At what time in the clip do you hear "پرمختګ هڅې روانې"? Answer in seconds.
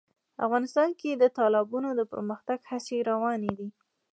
2.11-3.51